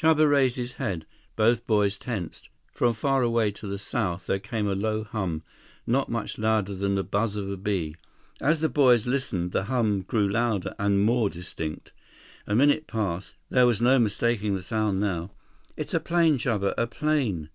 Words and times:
115 0.00 0.08
Chuba 0.26 0.30
raised 0.32 0.56
his 0.56 0.72
head. 0.76 1.04
Both 1.36 1.66
boys 1.66 1.98
tensed. 1.98 2.48
From 2.72 2.94
far 2.94 3.20
away, 3.22 3.50
to 3.50 3.66
the 3.66 3.76
south, 3.76 4.24
there 4.26 4.38
came 4.38 4.66
a 4.66 4.74
low 4.74 5.04
hum, 5.04 5.42
not 5.86 6.08
much 6.08 6.38
louder 6.38 6.74
than 6.74 6.94
the 6.94 7.04
buzz 7.04 7.36
of 7.36 7.50
a 7.50 7.58
bee. 7.58 7.94
As 8.40 8.60
the 8.60 8.70
boys 8.70 9.06
listened, 9.06 9.52
the 9.52 9.64
hum 9.64 10.00
grew 10.00 10.30
louder 10.30 10.74
and 10.78 11.04
more 11.04 11.28
distinct. 11.28 11.92
A 12.46 12.54
minute 12.54 12.86
passed. 12.86 13.36
There 13.50 13.66
was 13.66 13.82
no 13.82 13.98
mistaking 13.98 14.54
the 14.54 14.62
sound 14.62 14.98
now. 14.98 15.32
"It's 15.76 15.92
a 15.92 16.00
plane, 16.00 16.38
Chuba! 16.38 16.72
A 16.78 16.86
plane!" 16.86 17.50